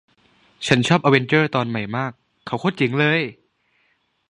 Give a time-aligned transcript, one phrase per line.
[0.67, 2.13] ฉันชอบอเวนเจอร์ตอนใหม่มาด
[2.45, 3.21] เขาโคตรเจ๋งเลย